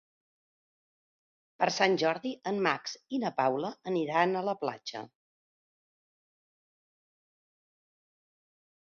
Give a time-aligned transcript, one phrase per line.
[1.63, 5.03] Per Sant Jordi en Max i na Paula aniran a la platja.